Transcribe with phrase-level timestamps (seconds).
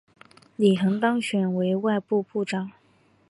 [0.55, 2.71] 李璜当选为外务部长。